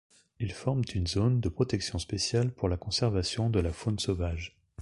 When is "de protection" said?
1.41-1.99